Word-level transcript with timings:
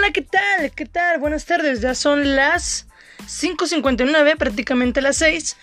hola, 0.00 0.12
¿qué 0.12 0.22
tal? 0.22 0.70
¿Qué 0.70 0.86
tal? 0.86 1.20
Buenas 1.20 1.44
tardes, 1.44 1.82
ya 1.82 1.94
son 1.94 2.34
las 2.34 2.86
5.59, 3.26 4.38
prácticamente 4.38 5.02
las 5.02 5.16
6. 5.16 5.58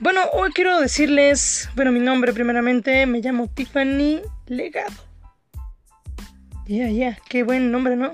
Bueno, 0.00 0.22
hoy 0.32 0.50
quiero 0.50 0.80
decirles, 0.80 1.68
bueno, 1.76 1.92
mi 1.92 2.00
nombre 2.00 2.32
primeramente, 2.32 3.06
me 3.06 3.20
llamo 3.20 3.46
Tiffany 3.46 4.22
Legado. 4.48 4.92
Ya, 6.66 6.88
ya, 6.88 7.16
qué 7.28 7.44
buen 7.44 7.70
nombre, 7.70 7.94
¿no? 7.94 8.10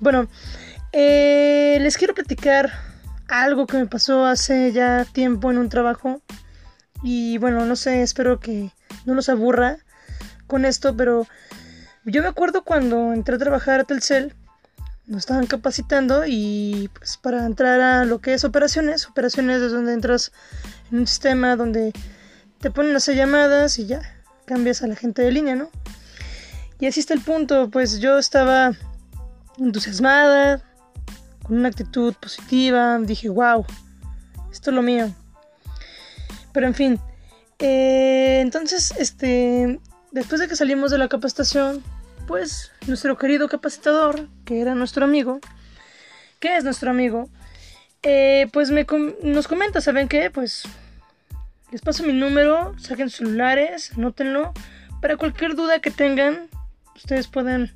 Bueno, 0.00 0.28
eh, 0.92 1.78
les 1.80 1.96
quiero 1.96 2.12
platicar 2.12 2.70
algo 3.28 3.66
que 3.66 3.78
me 3.78 3.86
pasó 3.86 4.26
hace 4.26 4.70
ya 4.72 5.06
tiempo 5.06 5.50
en 5.50 5.56
un 5.56 5.70
trabajo. 5.70 6.20
Y 7.02 7.38
bueno, 7.38 7.64
no 7.64 7.74
sé, 7.74 8.02
espero 8.02 8.38
que 8.38 8.70
no 9.06 9.14
los 9.14 9.30
aburra 9.30 9.78
con 10.46 10.66
esto, 10.66 10.94
pero 10.94 11.26
yo 12.04 12.20
me 12.20 12.28
acuerdo 12.28 12.64
cuando 12.64 13.14
entré 13.14 13.36
a 13.36 13.38
trabajar 13.38 13.80
a 13.80 13.84
Telcel, 13.84 14.34
nos 15.06 15.20
estaban 15.20 15.46
capacitando 15.46 16.24
y 16.26 16.90
pues 16.94 17.16
para 17.18 17.44
entrar 17.44 17.80
a 17.80 18.04
lo 18.04 18.20
que 18.20 18.34
es 18.34 18.44
operaciones, 18.44 19.06
operaciones 19.06 19.60
es 19.60 19.72
donde 19.72 19.92
entras 19.92 20.32
en 20.90 21.00
un 21.00 21.06
sistema 21.06 21.56
donde 21.56 21.92
te 22.60 22.70
ponen 22.70 22.92
las 22.94 23.06
llamadas 23.06 23.78
y 23.78 23.86
ya 23.86 24.00
cambias 24.46 24.82
a 24.82 24.86
la 24.86 24.96
gente 24.96 25.22
de 25.22 25.32
línea, 25.32 25.54
¿no? 25.54 25.70
Y 26.80 26.86
así 26.86 27.00
está 27.00 27.14
el 27.14 27.20
punto, 27.20 27.70
pues 27.70 28.00
yo 28.00 28.18
estaba 28.18 28.72
entusiasmada, 29.58 30.62
con 31.42 31.58
una 31.58 31.68
actitud 31.68 32.14
positiva, 32.14 32.98
dije, 32.98 33.28
wow, 33.28 33.64
esto 34.50 34.70
es 34.70 34.74
lo 34.76 34.82
mío. 34.82 35.14
Pero 36.52 36.66
en 36.66 36.74
fin, 36.74 37.00
eh, 37.58 38.40
entonces, 38.40 38.92
este, 38.98 39.80
después 40.12 40.40
de 40.40 40.48
que 40.48 40.56
salimos 40.56 40.90
de 40.90 40.98
la 40.98 41.08
capacitación, 41.08 41.82
pues 42.26 42.72
nuestro 42.86 43.16
querido 43.16 43.48
capacitador, 43.48 44.28
que 44.44 44.60
era 44.60 44.74
nuestro 44.74 45.04
amigo, 45.04 45.40
que 46.40 46.56
es 46.56 46.64
nuestro 46.64 46.90
amigo, 46.90 47.28
eh, 48.02 48.48
pues 48.52 48.70
me 48.70 48.86
nos 49.22 49.48
comenta, 49.48 49.80
¿saben 49.80 50.08
qué? 50.08 50.30
Pues 50.30 50.64
les 51.70 51.80
paso 51.80 52.04
mi 52.04 52.12
número, 52.12 52.74
saquen 52.78 53.10
celulares, 53.10 53.92
anótenlo, 53.96 54.52
para 55.00 55.16
cualquier 55.16 55.54
duda 55.54 55.80
que 55.80 55.90
tengan, 55.90 56.48
ustedes 56.94 57.28
pueden, 57.28 57.74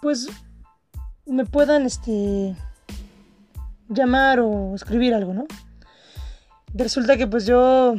pues, 0.00 0.28
me 1.26 1.46
puedan, 1.46 1.86
este, 1.86 2.54
llamar 3.88 4.40
o 4.40 4.74
escribir 4.74 5.14
algo, 5.14 5.34
¿no? 5.34 5.46
Resulta 6.72 7.16
que 7.16 7.26
pues 7.26 7.46
yo 7.46 7.94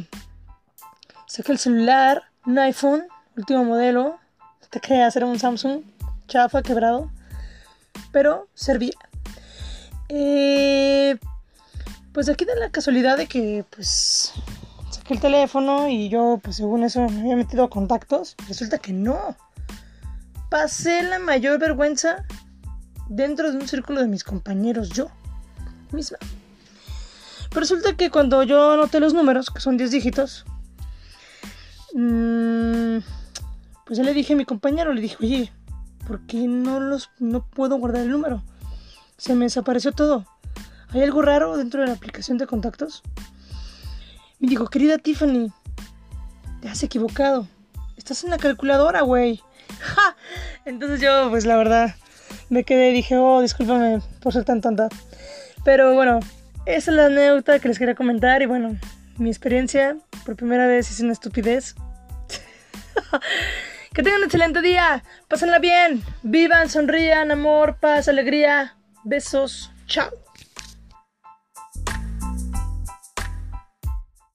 saqué 1.26 1.52
el 1.52 1.58
celular, 1.58 2.24
un 2.44 2.58
iPhone, 2.58 3.04
último 3.36 3.64
modelo, 3.64 4.18
te 4.70 4.80
creas, 4.80 5.14
era 5.16 5.26
un 5.26 5.38
Samsung, 5.38 5.82
chafa, 6.26 6.62
quebrado, 6.62 7.10
pero 8.12 8.48
servía. 8.54 8.94
Eh, 10.08 11.18
pues 12.12 12.28
aquí 12.28 12.44
da 12.44 12.54
la 12.54 12.70
casualidad 12.70 13.16
de 13.16 13.26
que 13.26 13.64
pues 13.70 14.32
saqué 14.90 15.14
el 15.14 15.20
teléfono 15.20 15.88
y 15.88 16.08
yo 16.08 16.40
pues 16.42 16.56
según 16.56 16.84
eso 16.84 17.08
me 17.08 17.20
había 17.20 17.36
metido 17.36 17.68
contactos. 17.68 18.36
Resulta 18.48 18.78
que 18.78 18.92
no. 18.92 19.36
Pasé 20.50 21.02
la 21.02 21.18
mayor 21.18 21.58
vergüenza 21.58 22.24
dentro 23.08 23.50
de 23.50 23.58
un 23.58 23.68
círculo 23.68 24.00
de 24.00 24.08
mis 24.08 24.24
compañeros, 24.24 24.90
yo 24.90 25.10
misma. 25.92 26.18
Pero 27.50 27.60
resulta 27.60 27.96
que 27.96 28.10
cuando 28.10 28.42
yo 28.42 28.72
anoté 28.72 29.00
los 29.00 29.12
números, 29.12 29.50
que 29.50 29.60
son 29.60 29.76
10 29.76 29.90
dígitos, 29.90 30.44
mmm, 31.94 32.55
pues 33.86 33.98
ya 33.98 34.04
le 34.04 34.12
dije 34.12 34.32
a 34.32 34.36
mi 34.36 34.44
compañero, 34.44 34.92
le 34.92 35.00
dije, 35.00 35.16
oye, 35.20 35.52
¿por 36.06 36.26
qué 36.26 36.38
no 36.48 36.80
los 36.80 37.08
no 37.20 37.48
puedo 37.48 37.76
guardar 37.76 38.02
el 38.02 38.10
número? 38.10 38.42
Se 39.16 39.34
me 39.36 39.44
desapareció 39.44 39.92
todo. 39.92 40.26
¿Hay 40.90 41.02
algo 41.02 41.22
raro 41.22 41.56
dentro 41.56 41.80
de 41.80 41.86
la 41.86 41.92
aplicación 41.92 42.36
de 42.36 42.48
contactos? 42.48 43.04
Me 44.40 44.48
dijo, 44.48 44.66
querida 44.66 44.98
Tiffany, 44.98 45.52
te 46.60 46.68
has 46.68 46.82
equivocado. 46.82 47.46
Estás 47.96 48.24
en 48.24 48.30
la 48.30 48.38
calculadora, 48.38 49.02
güey. 49.02 49.40
Entonces 50.64 51.00
yo, 51.00 51.30
pues 51.30 51.46
la 51.46 51.56
verdad, 51.56 51.94
me 52.50 52.64
quedé 52.64 52.90
y 52.90 52.94
dije, 52.94 53.16
oh, 53.16 53.40
discúlpame 53.40 54.00
por 54.20 54.32
ser 54.32 54.44
tan 54.44 54.60
tonta. 54.60 54.88
Pero 55.64 55.94
bueno, 55.94 56.18
esa 56.66 56.90
es 56.90 56.96
la 56.96 57.06
anécdota 57.06 57.60
que 57.60 57.68
les 57.68 57.78
quería 57.78 57.94
comentar 57.94 58.42
y 58.42 58.46
bueno, 58.46 58.76
mi 59.16 59.28
experiencia 59.28 59.96
por 60.24 60.34
primera 60.34 60.66
vez 60.66 60.90
hice 60.90 61.04
una 61.04 61.12
estupidez. 61.12 61.76
que 63.96 64.02
tengan 64.02 64.18
un 64.18 64.24
excelente 64.24 64.60
día, 64.60 65.02
pásenla 65.26 65.58
bien, 65.58 66.02
vivan, 66.22 66.68
sonrían, 66.68 67.30
amor, 67.30 67.78
paz, 67.80 68.08
alegría, 68.08 68.76
besos, 69.04 69.72
chao. 69.86 70.25